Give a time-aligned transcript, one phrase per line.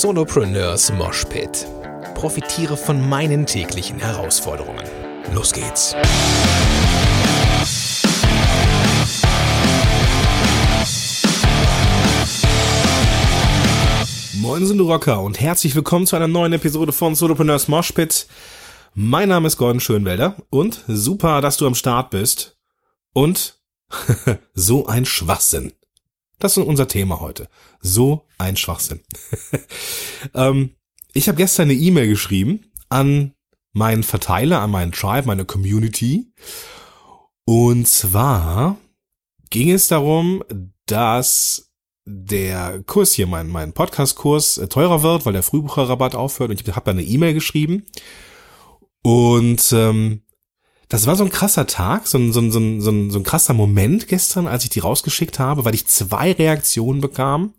[0.00, 1.66] Solopreneurs Moshpit.
[2.14, 4.82] Profitiere von meinen täglichen Herausforderungen.
[5.34, 5.94] Los geht's.
[14.32, 18.26] Moin sind Rocker und herzlich willkommen zu einer neuen Episode von Solopreneurs Moshpit.
[18.94, 22.56] Mein Name ist Gordon Schönwelder und super, dass du am Start bist.
[23.12, 23.60] Und
[24.54, 25.74] so ein Schwachsinn.
[26.42, 27.48] Das ist unser Thema heute.
[27.80, 29.00] So ein Schwachsinn.
[30.34, 30.70] ähm,
[31.12, 33.34] ich habe gestern eine E-Mail geschrieben an
[33.72, 36.32] meinen Verteiler, an meinen Tribe, meine Community.
[37.44, 38.76] Und zwar
[39.50, 40.42] ging es darum,
[40.86, 41.70] dass
[42.06, 46.50] der Kurs hier, mein, mein Podcast-Kurs, äh, teurer wird, weil der Frühbucherrabatt aufhört.
[46.50, 47.86] Und ich habe da eine E-Mail geschrieben.
[49.04, 50.22] Und ähm,
[50.92, 53.54] das war so ein krasser Tag, so ein, so, ein, so, ein, so, ein, krasser
[53.54, 57.54] Moment gestern, als ich die rausgeschickt habe, weil ich zwei Reaktionen bekam.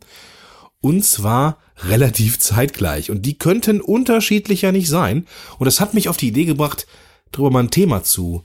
[0.82, 3.10] Und zwar relativ zeitgleich.
[3.10, 5.26] Und die könnten unterschiedlicher nicht sein.
[5.58, 6.86] Und das hat mich auf die Idee gebracht,
[7.32, 8.44] darüber mal ein Thema zu,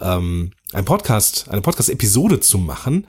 [0.00, 3.06] ähm, ein Podcast, eine Podcast-Episode zu machen,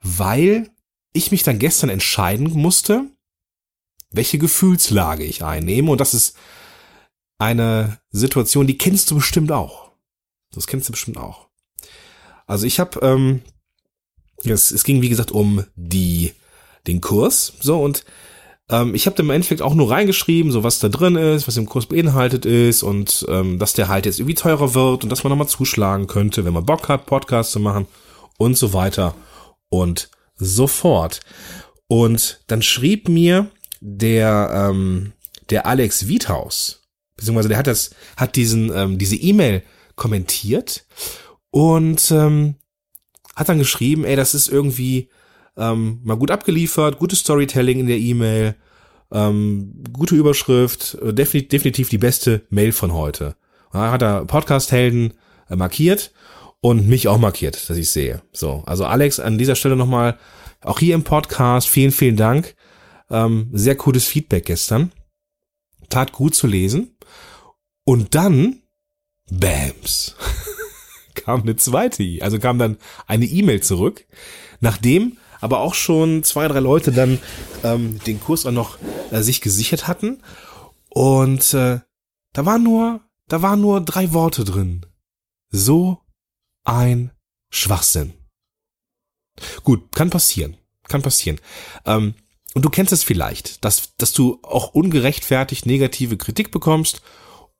[0.00, 0.70] weil
[1.12, 3.02] ich mich dann gestern entscheiden musste,
[4.12, 5.90] welche Gefühlslage ich einnehme.
[5.90, 6.36] Und das ist
[7.36, 9.87] eine Situation, die kennst du bestimmt auch.
[10.52, 11.48] Das kennst du bestimmt auch.
[12.46, 13.42] Also ich habe, ähm,
[14.44, 16.32] es, es ging wie gesagt um die
[16.86, 18.04] den Kurs, so und
[18.70, 21.66] ähm, ich habe im Endeffekt auch nur reingeschrieben, so was da drin ist, was im
[21.66, 25.30] Kurs beinhaltet ist und ähm, dass der halt jetzt irgendwie teurer wird und dass man
[25.30, 27.86] nochmal zuschlagen könnte, wenn man Bock hat, Podcast zu machen
[28.38, 29.14] und so weiter
[29.68, 31.20] und so fort.
[31.86, 35.12] Und dann schrieb mir der ähm,
[35.50, 36.82] der Alex Wiethaus,
[37.16, 39.62] beziehungsweise der hat das hat diesen ähm, diese E-Mail
[39.98, 40.86] kommentiert
[41.50, 42.54] und ähm,
[43.36, 45.10] hat dann geschrieben, ey, das ist irgendwie
[45.56, 48.56] ähm, mal gut abgeliefert, gutes Storytelling in der E-Mail,
[49.12, 53.36] ähm, gute Überschrift, äh, definitiv, definitiv die beste Mail von heute.
[53.72, 55.14] Da hat er Podcast-Helden
[55.50, 56.12] äh, markiert
[56.60, 58.22] und mich auch markiert, dass ich sehe.
[58.32, 60.18] So, also Alex, an dieser Stelle nochmal,
[60.62, 62.56] auch hier im Podcast, vielen, vielen Dank.
[63.10, 64.92] Ähm, sehr cooles Feedback gestern.
[65.88, 66.96] Tat gut zu lesen.
[67.84, 68.62] Und dann
[69.30, 70.16] Bams.
[71.14, 74.06] kam eine zweite, also kam dann eine E-Mail zurück,
[74.60, 77.18] nachdem aber auch schon zwei, drei Leute dann
[77.62, 78.78] ähm, den Kurs auch noch
[79.10, 80.22] äh, sich gesichert hatten.
[80.88, 81.80] Und äh,
[82.32, 84.86] da waren nur, da waren nur drei Worte drin.
[85.50, 85.98] So
[86.64, 87.12] ein
[87.50, 88.14] Schwachsinn.
[89.62, 90.56] Gut, kann passieren.
[90.88, 91.38] Kann passieren.
[91.84, 92.14] Ähm,
[92.54, 97.02] und du kennst es vielleicht, dass, dass du auch ungerechtfertigt negative Kritik bekommst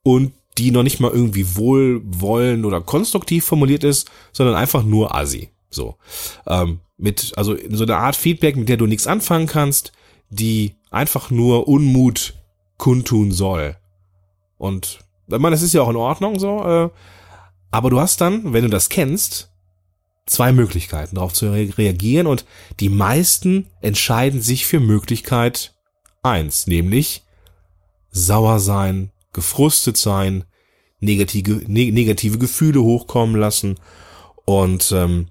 [0.03, 5.49] und die noch nicht mal irgendwie wohlwollend oder konstruktiv formuliert ist, sondern einfach nur assi.
[5.69, 5.95] So.
[6.47, 9.93] Ähm, mit, also so eine Art Feedback, mit der du nichts anfangen kannst,
[10.29, 12.33] die einfach nur Unmut
[12.77, 13.77] kundtun soll.
[14.57, 16.89] Und ich meine, das ist ja auch in Ordnung so, äh,
[17.71, 19.51] aber du hast dann, wenn du das kennst,
[20.25, 22.45] zwei Möglichkeiten darauf zu reagieren und
[22.79, 25.75] die meisten entscheiden sich für Möglichkeit
[26.21, 27.23] eins, nämlich
[28.11, 30.45] sauer sein, gefrustet sein,
[30.99, 33.79] negative, ne, negative Gefühle hochkommen lassen
[34.45, 35.27] und ähm,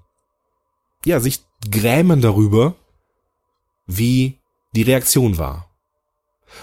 [1.05, 2.75] ja, sich grämen darüber,
[3.85, 4.39] wie
[4.75, 5.69] die Reaktion war.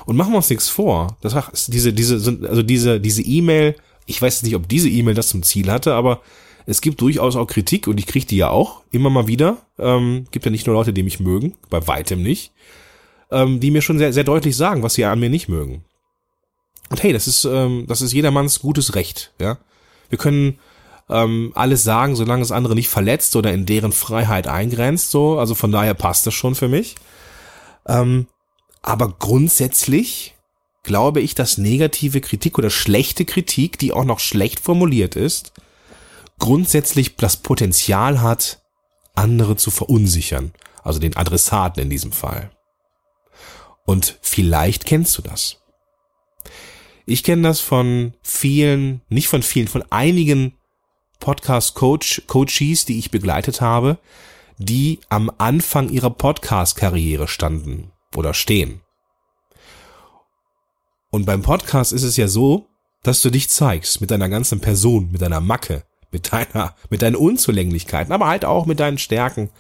[0.05, 1.17] Und machen wir uns nichts vor.
[1.21, 2.15] Das war diese, diese,
[2.49, 3.77] also diese, diese E-Mail,
[4.07, 6.23] ich weiß nicht, ob diese E-Mail das zum Ziel hatte, aber
[6.67, 9.59] es gibt durchaus auch Kritik und ich kriege die ja auch immer mal wieder.
[9.79, 12.53] Ähm, gibt ja nicht nur Leute, die mich mögen, bei weitem nicht,
[13.31, 15.85] ähm, die mir schon sehr, sehr deutlich sagen, was sie an mir nicht mögen.
[16.89, 19.59] Und hey, das ist, ähm, das ist jedermanns gutes Recht, ja.
[20.09, 20.59] Wir können
[21.09, 25.39] ähm, alles sagen, solange es andere nicht verletzt oder in deren Freiheit eingrenzt, so.
[25.39, 26.97] Also von daher passt das schon für mich.
[27.87, 28.27] Ähm,
[28.83, 30.35] aber grundsätzlich
[30.83, 35.53] glaube ich, dass negative Kritik oder schlechte Kritik, die auch noch schlecht formuliert ist,
[36.39, 38.63] grundsätzlich das Potenzial hat,
[39.15, 40.53] andere zu verunsichern.
[40.83, 42.51] Also den Adressaten in diesem Fall.
[43.85, 45.59] Und vielleicht kennst du das.
[47.09, 50.55] Ich kenne das von vielen, nicht von vielen, von einigen
[51.21, 53.99] Podcast-Coach, Coaches, die ich begleitet habe,
[54.59, 58.81] die am Anfang ihrer Podcast-Karriere standen oder stehen.
[61.11, 62.67] Und beim Podcast ist es ja so,
[63.05, 67.15] dass du dich zeigst mit deiner ganzen Person, mit deiner Macke, mit deiner, mit deinen
[67.15, 69.51] Unzulänglichkeiten, aber halt auch mit deinen Stärken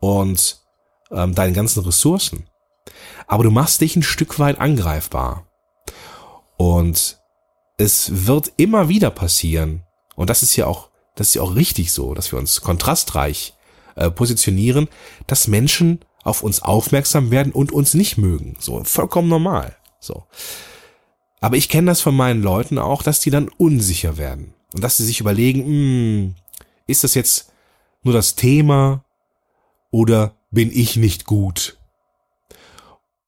[0.00, 0.62] und
[1.10, 2.46] ähm, deinen ganzen Ressourcen.
[3.26, 5.47] Aber du machst dich ein Stück weit angreifbar.
[6.58, 7.18] Und
[7.78, 9.84] es wird immer wieder passieren.
[10.16, 13.54] Und das ist ja auch, das ist ja auch richtig so, dass wir uns kontrastreich
[13.94, 14.88] äh, positionieren,
[15.26, 18.56] dass Menschen auf uns aufmerksam werden und uns nicht mögen.
[18.58, 19.76] So vollkommen normal.
[20.00, 20.24] So.
[21.40, 24.52] Aber ich kenne das von meinen Leuten auch, dass die dann unsicher werden.
[24.74, 26.34] Und dass sie sich überlegen, hm,
[26.86, 27.52] ist das jetzt
[28.02, 29.04] nur das Thema
[29.90, 31.78] oder bin ich nicht gut?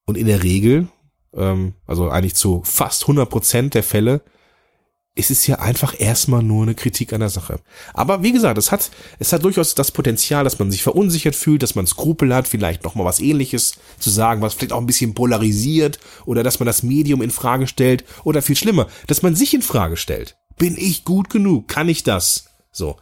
[0.04, 0.88] Und in der Regel,
[1.36, 4.22] ähm, also eigentlich zu fast 100 Prozent der Fälle,
[5.16, 7.60] ist es ja einfach erstmal nur eine Kritik an der Sache.
[7.92, 11.62] Aber wie gesagt, es hat, es hat durchaus das Potenzial, dass man sich verunsichert fühlt,
[11.62, 15.14] dass man Skrupel hat, vielleicht nochmal was ähnliches zu sagen, was vielleicht auch ein bisschen
[15.14, 19.52] polarisiert oder dass man das Medium in Frage stellt oder viel schlimmer, dass man sich
[19.52, 20.36] in Frage stellt.
[20.56, 21.68] Bin ich gut genug?
[21.68, 22.46] Kann ich das?
[22.70, 22.96] So.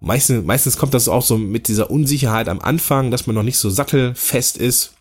[0.00, 3.56] Meistens, meistens kommt das auch so mit dieser Unsicherheit am Anfang, dass man noch nicht
[3.56, 4.94] so sattelfest ist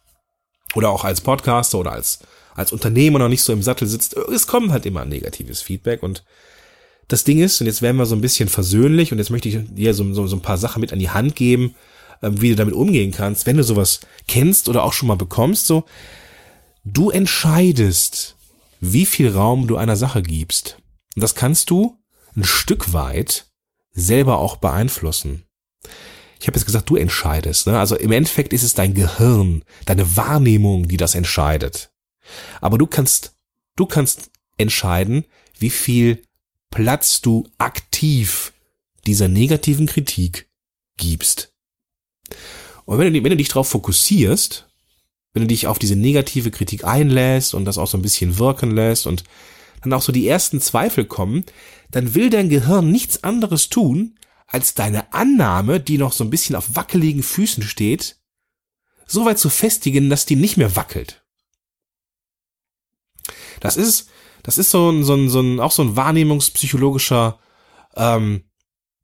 [0.75, 2.19] oder auch als Podcaster oder als
[2.55, 6.23] als Unternehmer noch nicht so im Sattel sitzt, es kommt halt immer negatives Feedback und
[7.07, 9.57] das Ding ist, und jetzt werden wir so ein bisschen versöhnlich und jetzt möchte ich
[9.67, 11.75] dir so, so, so ein paar Sachen mit an die Hand geben,
[12.21, 15.67] ähm, wie du damit umgehen kannst, wenn du sowas kennst oder auch schon mal bekommst,
[15.67, 15.83] so,
[16.85, 18.35] du entscheidest,
[18.79, 20.77] wie viel Raum du einer Sache gibst.
[21.15, 21.97] Und das kannst du
[22.35, 23.47] ein Stück weit
[23.91, 25.43] selber auch beeinflussen.
[26.43, 27.67] Ich habe jetzt gesagt, du entscheidest.
[27.67, 27.79] Ne?
[27.79, 31.93] Also im Endeffekt ist es dein Gehirn, deine Wahrnehmung, die das entscheidet.
[32.59, 33.37] Aber du kannst,
[33.77, 35.23] du kannst entscheiden,
[35.57, 36.21] wie viel
[36.69, 38.51] Platz du aktiv
[39.07, 40.49] dieser negativen Kritik
[40.97, 41.53] gibst.
[42.83, 44.67] Und wenn du, wenn du dich darauf fokussierst,
[45.31, 48.71] wenn du dich auf diese negative Kritik einlässt und das auch so ein bisschen wirken
[48.71, 49.23] lässt und
[49.81, 51.45] dann auch so die ersten Zweifel kommen,
[51.89, 54.15] dann will dein Gehirn nichts anderes tun,
[54.53, 58.17] als deine Annahme, die noch so ein bisschen auf wackeligen Füßen steht,
[59.07, 61.23] so weit zu festigen, dass die nicht mehr wackelt.
[63.59, 64.09] Das ist,
[64.43, 67.39] das ist so ein, so ein, so ein auch so ein wahrnehmungspsychologischer
[67.95, 68.43] ähm,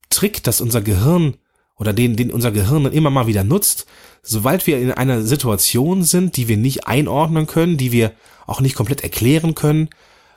[0.09, 1.37] Trick, dass unser Gehirn
[1.75, 3.87] oder den, den unser Gehirn dann immer mal wieder nutzt,
[4.21, 8.13] sobald wir in einer Situation sind, die wir nicht einordnen können, die wir
[8.45, 9.89] auch nicht komplett erklären können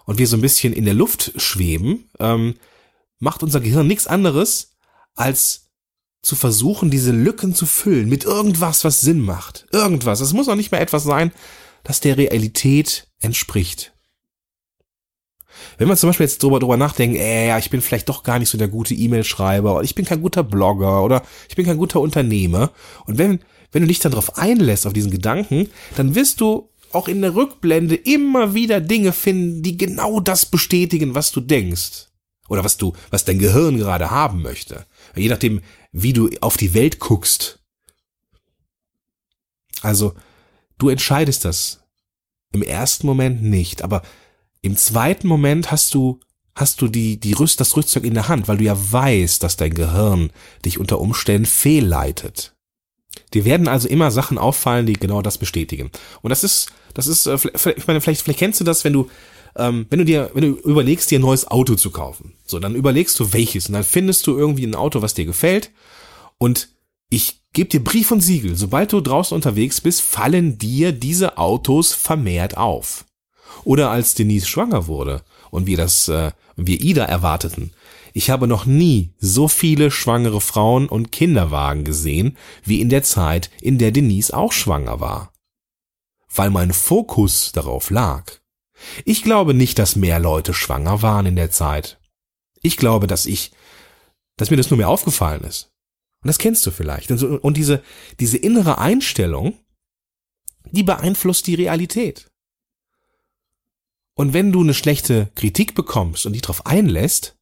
[0.06, 2.55] und wir so ein bisschen in der Luft schweben, ähm,
[3.19, 4.71] macht unser Gehirn nichts anderes,
[5.14, 5.70] als
[6.23, 9.67] zu versuchen, diese Lücken zu füllen mit irgendwas, was Sinn macht.
[9.73, 10.20] Irgendwas.
[10.20, 11.32] Es muss auch nicht mehr etwas sein,
[11.82, 13.93] das der Realität entspricht.
[15.79, 18.38] Wenn man zum Beispiel jetzt drüber, drüber nachdenkt, äh, ja, ich bin vielleicht doch gar
[18.38, 21.76] nicht so der gute E-Mail-Schreiber oder ich bin kein guter Blogger oder ich bin kein
[21.76, 22.70] guter Unternehmer.
[23.06, 27.09] Und wenn, wenn du dich dann darauf einlässt, auf diesen Gedanken, dann wirst du auch
[27.09, 32.09] in der Rückblende immer wieder Dinge finden, die genau das bestätigen, was du denkst.
[32.49, 34.85] Oder was du, was dein Gehirn gerade haben möchte.
[35.14, 35.61] Je nachdem,
[35.93, 37.61] wie du auf die Welt guckst.
[39.82, 40.14] Also,
[40.79, 41.81] du entscheidest das.
[42.53, 44.03] Im ersten Moment nicht, aber
[44.61, 46.20] im zweiten Moment hast du
[46.55, 49.56] hast du die, die Rüst, das Rüstzeug in der Hand, weil du ja weißt, dass
[49.56, 50.31] dein Gehirn
[50.64, 52.55] dich unter Umständen fehlleitet.
[53.35, 55.91] Dir werden also immer Sachen auffallen, die genau das bestätigen.
[56.20, 57.37] Und das ist, das ist, äh,
[57.76, 59.09] ich meine, vielleicht, vielleicht kennst du das, wenn du,
[59.56, 62.34] ähm, wenn du dir, wenn du überlegst, dir ein neues Auto zu kaufen.
[62.46, 65.70] So, dann überlegst du welches und dann findest du irgendwie ein Auto, was dir gefällt.
[66.38, 66.69] Und
[67.10, 71.93] ich gebe dir Brief und Siegel, sobald du draußen unterwegs bist, fallen dir diese Autos
[71.93, 73.04] vermehrt auf.
[73.64, 77.72] Oder als Denise schwanger wurde und wir das, äh, wir Ida erwarteten.
[78.14, 83.50] Ich habe noch nie so viele schwangere Frauen und Kinderwagen gesehen, wie in der Zeit,
[83.60, 85.32] in der Denise auch schwanger war.
[86.34, 88.41] Weil mein Fokus darauf lag.
[89.04, 91.99] Ich glaube nicht, dass mehr Leute schwanger waren in der Zeit.
[92.62, 93.52] Ich glaube, dass ich,
[94.37, 95.73] dass mir das nur mehr aufgefallen ist.
[96.23, 97.11] Und das kennst du vielleicht.
[97.11, 97.83] Und, diese,
[98.21, 99.59] diese innere Einstellung,
[100.71, 102.30] die beeinflusst die Realität.
[104.14, 107.37] Und wenn du eine schlechte Kritik bekommst und dich darauf einlässt,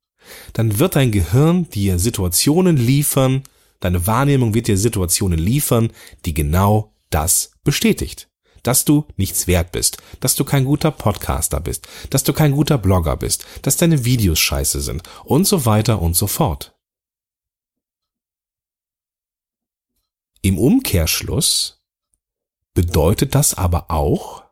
[0.53, 3.43] dann wird dein Gehirn dir Situationen liefern,
[3.81, 5.93] deine Wahrnehmung wird dir Situationen liefern,
[6.25, 8.30] die genau das bestätigt.
[8.63, 12.79] Dass du nichts wert bist, dass du kein guter Podcaster bist, dass du kein guter
[12.79, 16.77] Blogger bist, dass deine Videos scheiße sind und so weiter und so fort.
[20.43, 21.83] Im Umkehrschluss
[22.75, 24.45] bedeutet das aber auch,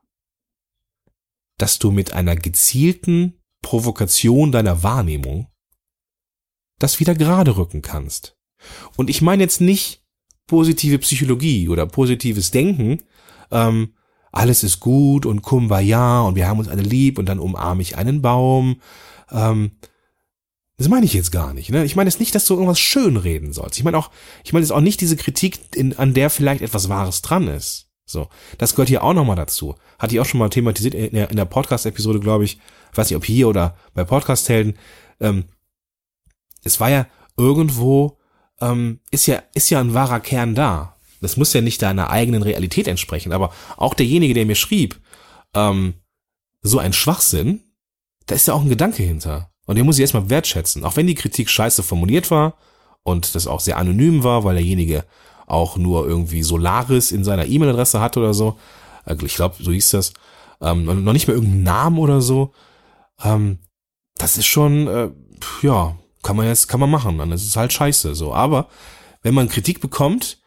[1.57, 5.49] dass du mit einer gezielten Provokation deiner Wahrnehmung
[6.79, 8.37] das wieder gerade rücken kannst.
[8.97, 10.05] Und ich meine jetzt nicht
[10.47, 13.03] positive Psychologie oder positives Denken,
[13.50, 13.95] ähm,
[14.33, 17.97] alles ist gut und kumbaya und wir haben uns alle lieb und dann umarme ich
[17.97, 18.81] einen Baum.
[19.31, 19.73] Ähm,
[20.77, 21.71] das meine ich jetzt gar nicht.
[21.71, 21.85] Ne?
[21.85, 23.79] Ich meine jetzt nicht, dass du irgendwas schön reden sollst.
[23.79, 24.11] Ich meine auch,
[24.45, 27.89] ich meine jetzt auch nicht diese Kritik, in, an der vielleicht etwas Wahres dran ist.
[28.07, 29.75] So, das gehört hier auch nochmal dazu.
[29.99, 32.55] Hatte ich auch schon mal thematisiert in der, in der Podcast-Episode, glaube ich.
[32.55, 32.97] ich.
[32.97, 34.79] Weiß nicht, ob hier oder bei Podcast-Helden.
[35.21, 35.45] Ähm,
[36.65, 37.07] es war ja
[37.37, 38.19] irgendwo,
[38.61, 40.97] ähm, ist ja, ist ja ein wahrer Kern da.
[41.21, 45.01] Das muss ja nicht deiner eigenen Realität entsprechen, aber auch derjenige, der mir schrieb,
[45.55, 45.95] ähm,
[46.63, 47.61] so ein Schwachsinn,
[48.27, 49.51] da ist ja auch ein Gedanke hinter.
[49.67, 50.85] Und den muss ich erstmal wertschätzen.
[50.85, 52.55] Auch wenn die Kritik scheiße formuliert war
[53.03, 55.05] und das auch sehr anonym war, weil derjenige
[55.47, 58.59] auch nur irgendwie Solaris in seiner E-Mail-Adresse hatte oder so.
[59.07, 60.13] Äh, ich glaube, so hieß das.
[60.61, 62.53] Ähm, noch nicht mehr irgendeinen Namen oder so.
[63.23, 63.59] Ähm,
[64.17, 65.11] das ist schon, äh,
[65.63, 67.19] ja, kann man jetzt, kann man machen.
[67.19, 68.35] Dann ist es halt scheiße, so.
[68.35, 68.69] Aber
[69.23, 70.38] wenn man Kritik bekommt,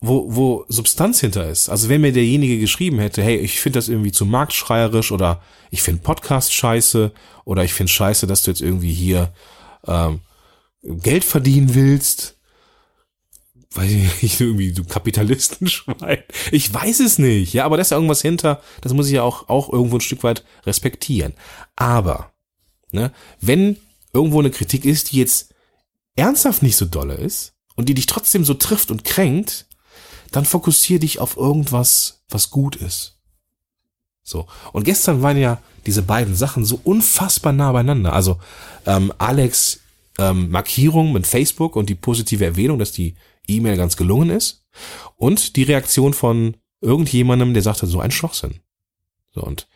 [0.00, 1.68] wo, wo Substanz hinter ist.
[1.68, 5.82] Also wenn mir derjenige geschrieben hätte, hey, ich finde das irgendwie zu marktschreierisch oder ich
[5.82, 7.12] finde Podcast scheiße
[7.44, 9.32] oder ich finde scheiße, dass du jetzt irgendwie hier
[9.86, 10.20] ähm,
[10.82, 12.36] Geld verdienen willst.
[13.72, 16.22] Weiß ich nicht, irgendwie du Kapitalistenschwein.
[16.52, 19.22] Ich weiß es nicht, ja, aber da ist ja irgendwas hinter, das muss ich ja
[19.22, 21.32] auch, auch irgendwo ein Stück weit respektieren.
[21.74, 22.32] Aber,
[22.92, 23.76] ne, wenn
[24.12, 25.54] irgendwo eine Kritik ist, die jetzt
[26.16, 29.66] ernsthaft nicht so dolle ist und die dich trotzdem so trifft und kränkt,
[30.36, 33.18] dann fokussier dich auf irgendwas, was gut ist.
[34.22, 34.46] So.
[34.72, 38.12] Und gestern waren ja diese beiden Sachen so unfassbar nah beieinander.
[38.12, 38.38] Also
[38.84, 39.80] ähm, Alex
[40.18, 43.14] ähm, Markierung mit Facebook und die positive Erwähnung, dass die
[43.46, 44.64] E-Mail ganz gelungen ist.
[45.16, 48.60] Und die Reaktion von irgendjemandem, der sagte, so ein Schwachsinn.
[49.30, 49.68] So, und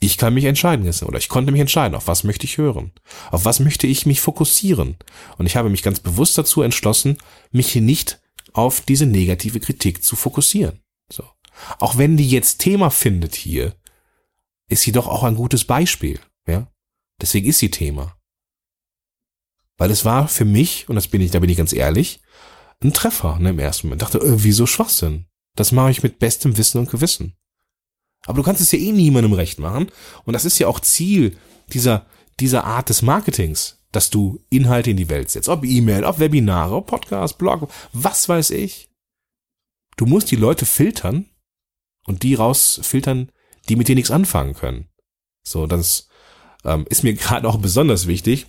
[0.00, 2.92] ich kann mich entscheiden oder ich konnte mich entscheiden, auf was möchte ich hören,
[3.30, 4.96] auf was möchte ich mich fokussieren.
[5.36, 7.18] Und ich habe mich ganz bewusst dazu entschlossen,
[7.50, 8.18] mich hier nicht
[8.56, 10.80] auf diese negative Kritik zu fokussieren.
[11.10, 11.24] So.
[11.78, 13.74] Auch wenn die jetzt Thema findet hier,
[14.68, 16.70] ist sie doch auch ein gutes Beispiel, ja.
[17.20, 18.16] Deswegen ist sie Thema.
[19.78, 22.20] Weil es war für mich, und das bin ich, da bin ich ganz ehrlich,
[22.82, 24.02] ein Treffer ne, im ersten Moment.
[24.02, 25.26] Ich dachte, äh, wieso Schwachsinn?
[25.54, 27.36] Das mache ich mit bestem Wissen und Gewissen.
[28.26, 29.90] Aber du kannst es ja eh niemandem recht machen.
[30.24, 31.36] Und das ist ja auch Ziel
[31.72, 32.06] dieser,
[32.40, 35.48] dieser Art des Marketings, dass du Inhalte in die Welt setzt.
[35.48, 38.90] Ob E-Mail, ob Webinare, ob Podcast, Blog, was weiß ich.
[39.96, 41.24] Du musst die Leute filtern
[42.06, 43.32] und die rausfiltern,
[43.70, 44.90] die mit dir nichts anfangen können.
[45.42, 46.10] So, das
[46.62, 48.44] ähm, ist mir gerade auch besonders wichtig,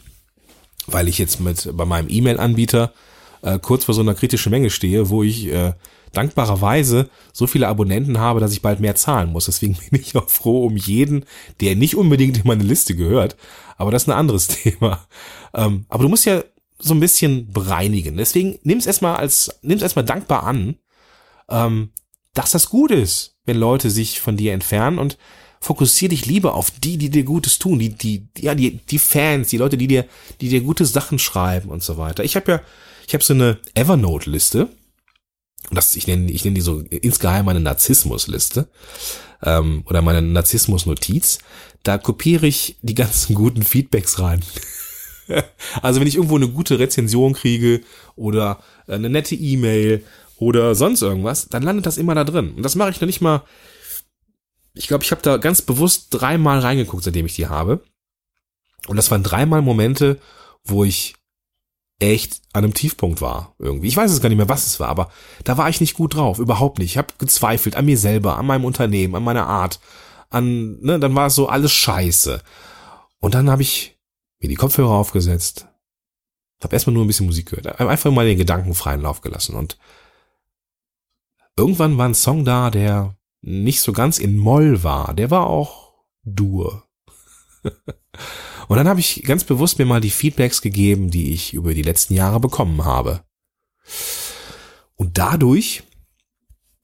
[0.85, 2.93] weil ich jetzt mit bei meinem E-Mail-Anbieter
[3.41, 5.73] äh, kurz vor so einer kritischen Menge stehe, wo ich äh,
[6.13, 9.45] dankbarerweise so viele Abonnenten habe, dass ich bald mehr zahlen muss.
[9.45, 11.25] Deswegen bin ich auch froh um jeden,
[11.61, 13.37] der nicht unbedingt in meine Liste gehört.
[13.77, 15.07] Aber das ist ein anderes Thema.
[15.53, 16.43] Ähm, aber du musst ja
[16.79, 18.17] so ein bisschen bereinigen.
[18.17, 20.77] Deswegen nimm es erstmal als, nimm es erstmal dankbar an,
[21.49, 21.91] ähm,
[22.33, 25.17] dass das gut ist, wenn Leute sich von dir entfernen und
[25.59, 29.49] fokussier dich lieber auf die, die dir Gutes tun, die, die, ja, die, die Fans,
[29.49, 30.05] die Leute, die dir,
[30.41, 32.23] die dir gute Sachen schreiben und so weiter.
[32.23, 32.61] Ich habe ja,
[33.07, 34.69] ich habe so eine Evernote-Liste
[35.71, 38.67] das, ich nenne, ich nenne die so insgeheim meine Narzissmus-Liste
[39.43, 41.39] ähm, oder meine Narzissmus-Notiz.
[41.83, 44.41] Da kopiere ich die ganzen guten Feedbacks rein.
[45.81, 47.81] also wenn ich irgendwo eine gute Rezension kriege
[48.15, 50.03] oder eine nette E-Mail
[50.37, 52.53] oder sonst irgendwas, dann landet das immer da drin.
[52.55, 53.43] Und das mache ich noch nicht mal.
[54.77, 57.83] Ich glaube, ich habe da ganz bewusst dreimal reingeguckt, seitdem ich die habe.
[58.87, 60.19] Und das waren dreimal Momente,
[60.63, 61.15] wo ich
[61.99, 63.87] echt an einem Tiefpunkt war irgendwie.
[63.87, 65.11] Ich weiß es gar nicht mehr, was es war, aber
[65.43, 66.91] da war ich nicht gut drauf, überhaupt nicht.
[66.91, 69.79] Ich habe gezweifelt an mir selber, an meinem Unternehmen, an meiner Art,
[70.29, 72.41] an ne, dann war es so alles scheiße.
[73.19, 73.97] Und dann habe ich
[74.39, 75.67] mir die Kopfhörer aufgesetzt,
[76.63, 79.77] habe erstmal nur ein bisschen Musik gehört, einfach mal den Gedanken freien Lauf gelassen und
[81.57, 85.93] irgendwann war ein Song da, der nicht so ganz in Moll war, der war auch
[86.23, 86.87] Dur.
[88.67, 91.83] Und dann habe ich ganz bewusst mir mal die Feedbacks gegeben, die ich über die
[91.83, 93.23] letzten Jahre bekommen habe.
[94.95, 95.83] Und dadurch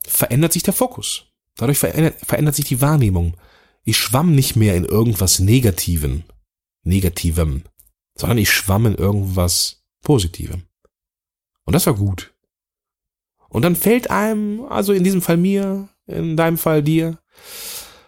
[0.05, 1.25] verändert sich der Fokus.
[1.55, 3.35] Dadurch verändert, verändert sich die Wahrnehmung.
[3.83, 6.23] Ich schwamm nicht mehr in irgendwas Negativen,
[6.83, 7.63] Negativem,
[8.15, 10.63] sondern ich schwamm in irgendwas Positivem.
[11.65, 12.33] Und das war gut.
[13.49, 17.19] Und dann fällt einem, also in diesem Fall mir, in deinem Fall dir,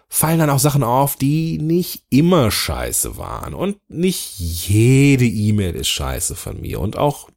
[0.08, 3.54] fallen dann auch Sachen auf, die nicht immer scheiße waren.
[3.54, 6.80] Und nicht jede E-Mail ist scheiße von mir.
[6.80, 7.28] Und auch,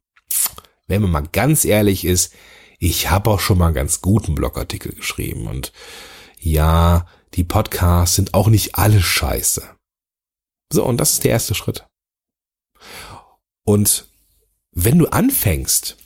[0.86, 2.32] wenn man mal ganz ehrlich ist,
[2.78, 5.46] ich habe auch schon mal einen ganz guten Blogartikel geschrieben.
[5.46, 5.72] Und
[6.38, 9.76] ja, die Podcasts sind auch nicht alle scheiße.
[10.72, 11.86] So, und das ist der erste Schritt.
[13.64, 14.08] Und
[14.72, 15.96] wenn du anfängst,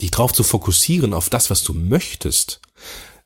[0.00, 2.60] dich drauf zu fokussieren auf das, was du möchtest,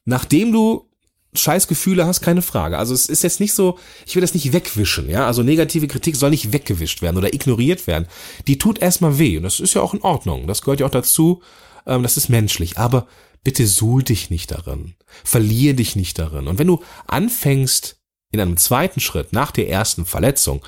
[0.05, 0.87] nachdem du
[1.33, 2.77] Scheißgefühle hast, keine Frage.
[2.77, 5.27] Also es ist jetzt nicht so, ich will das nicht wegwischen, ja.
[5.27, 8.09] Also negative Kritik soll nicht weggewischt werden oder ignoriert werden.
[8.49, 10.49] Die tut erstmal weh und das ist ja auch in Ordnung.
[10.49, 11.43] Das gehört ja auch dazu.
[11.87, 12.79] Ähm, das ist menschlich.
[12.79, 13.07] Aber
[13.45, 14.95] bitte suhl dich nicht darin.
[15.25, 16.49] Verlier dich nicht darin.
[16.49, 17.99] Und wenn du anfängst,
[18.33, 20.65] in einem zweiten Schritt nach der ersten Verletzung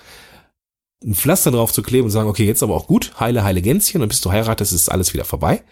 [1.05, 4.03] ein Pflaster drauf zu kleben und sagen, okay, jetzt aber auch gut, heile, heile Gänschen
[4.03, 5.62] und bis du heiratest, ist alles wieder vorbei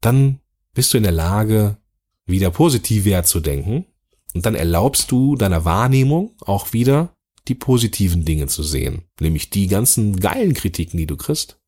[0.00, 0.40] dann
[0.78, 1.76] bist du in der Lage,
[2.24, 3.84] wieder positiv wert zu denken
[4.32, 7.16] und dann erlaubst du deiner Wahrnehmung auch wieder
[7.48, 11.58] die positiven Dinge zu sehen, nämlich die ganzen geilen Kritiken, die du kriegst.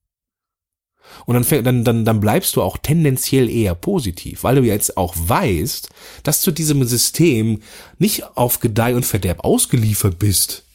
[1.27, 5.17] Und dann, dann, dann, dann bleibst du auch tendenziell eher positiv, weil du jetzt auch
[5.17, 5.89] weißt,
[6.23, 7.63] dass du diesem System
[7.99, 10.67] nicht auf Gedeih und Verderb ausgeliefert bist.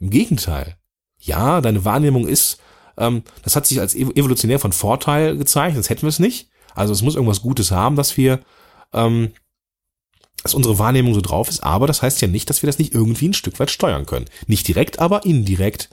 [0.00, 0.76] Im Gegenteil.
[1.18, 2.60] Ja, deine Wahrnehmung ist,
[2.98, 6.49] ähm, das hat sich als evolutionär von Vorteil gezeigt, sonst hätten wir es nicht.
[6.74, 8.40] Also es muss irgendwas Gutes haben, dass wir,
[8.92, 9.32] ähm,
[10.42, 12.94] dass unsere Wahrnehmung so drauf ist, aber das heißt ja nicht, dass wir das nicht
[12.94, 14.26] irgendwie ein Stück weit steuern können.
[14.46, 15.90] Nicht direkt, aber indirekt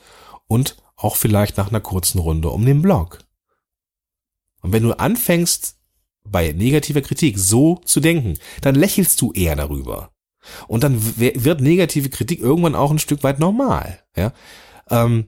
[0.48, 3.20] und auch vielleicht nach einer kurzen Runde um den Blog.
[4.62, 5.78] Und wenn du anfängst,
[6.30, 10.12] bei negativer Kritik so zu denken, dann lächelst du eher darüber.
[10.68, 14.04] Und dann wird negative Kritik irgendwann auch ein Stück weit normal.
[14.16, 14.34] Ja?
[14.90, 15.28] Ähm,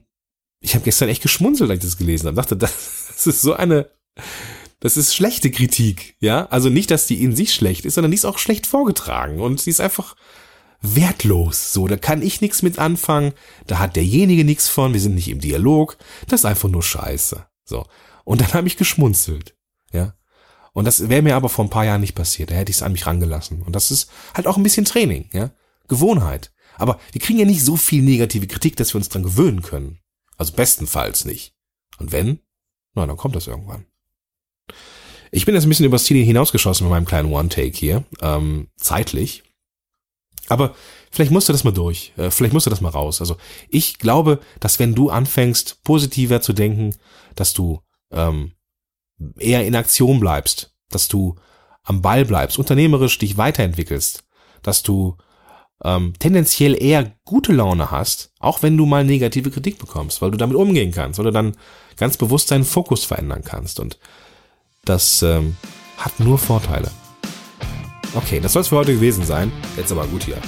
[0.60, 2.36] ich habe gestern echt geschmunzelt, als ich das gelesen habe.
[2.36, 3.90] Dachte, das ist so eine,
[4.80, 6.16] das ist schlechte Kritik.
[6.20, 9.40] Ja, also nicht, dass die in sich schlecht ist, sondern die ist auch schlecht vorgetragen
[9.40, 10.16] und sie ist einfach
[10.80, 11.72] wertlos.
[11.72, 13.34] So, da kann ich nichts mit anfangen.
[13.66, 14.94] Da hat derjenige nichts von.
[14.94, 15.98] Wir sind nicht im Dialog.
[16.28, 17.46] Das ist einfach nur Scheiße.
[17.64, 17.86] So.
[18.24, 19.54] Und dann habe ich geschmunzelt.
[19.92, 20.14] Ja.
[20.72, 22.50] Und das wäre mir aber vor ein paar Jahren nicht passiert.
[22.50, 23.62] Da hätte ich es an mich rangelassen.
[23.62, 25.50] Und das ist halt auch ein bisschen Training, ja.
[25.88, 26.52] Gewohnheit.
[26.76, 29.98] Aber wir kriegen ja nicht so viel negative Kritik, dass wir uns dran gewöhnen können.
[30.38, 31.54] Also bestenfalls nicht.
[31.98, 32.40] Und wenn,
[32.94, 33.84] na, dann kommt das irgendwann.
[35.30, 39.44] Ich bin jetzt ein bisschen übers Ziel hinausgeschossen mit meinem kleinen One-Take hier, ähm, zeitlich.
[40.48, 40.74] Aber
[41.12, 42.12] vielleicht musst du das mal durch.
[42.16, 43.20] Äh, vielleicht musst du das mal raus.
[43.20, 43.36] Also
[43.68, 46.96] ich glaube, dass wenn du anfängst, positiver zu denken,
[47.36, 47.80] dass du
[48.12, 48.52] ähm,
[49.38, 51.36] eher in Aktion bleibst, dass du
[51.84, 54.24] am Ball bleibst, unternehmerisch dich weiterentwickelst,
[54.62, 55.16] dass du
[55.82, 60.36] ähm, tendenziell eher gute Laune hast, auch wenn du mal negative Kritik bekommst, weil du
[60.36, 61.56] damit umgehen kannst oder dann
[61.96, 63.80] ganz bewusst deinen Fokus verändern kannst.
[63.80, 63.98] Und
[64.84, 65.56] das ähm,
[65.96, 66.90] hat nur Vorteile.
[68.14, 69.52] Okay, das soll es für heute gewesen sein.
[69.76, 70.38] Jetzt aber gut hier.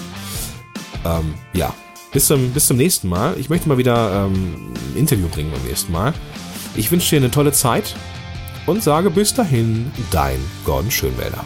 [1.04, 1.74] Ähm, ja,
[2.12, 3.36] bis zum, bis zum nächsten Mal.
[3.38, 6.12] Ich möchte mal wieder ähm, ein Interview bringen beim nächsten Mal.
[6.75, 7.95] Ich wünsche dir eine tolle Zeit
[8.66, 11.45] und sage bis dahin, dein Gordon Schönwälder.